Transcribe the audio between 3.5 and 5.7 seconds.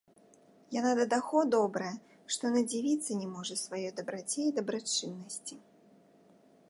сваёй дабраце і дабрачыннасці.